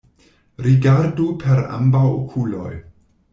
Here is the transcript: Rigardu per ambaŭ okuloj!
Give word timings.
Rigardu 0.67 1.27
per 1.43 1.61
ambaŭ 1.77 2.03
okuloj! 2.15 2.73